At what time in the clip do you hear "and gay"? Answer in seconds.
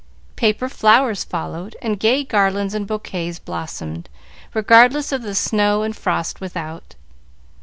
1.79-2.23